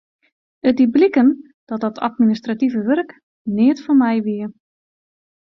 It 0.67 0.77
die 0.79 0.87
bliken 0.89 1.55
dat 1.65 1.79
dat 1.81 1.99
administrative 2.07 2.81
wurk 2.89 3.11
neat 3.55 3.79
foar 3.83 3.97
my 4.01 4.15
wie. 4.25 4.45